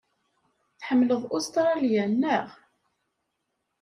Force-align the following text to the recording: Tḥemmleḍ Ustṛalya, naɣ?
Tḥemmleḍ 0.79 1.21
Ustṛalya, 1.37 2.05
naɣ? 2.11 2.47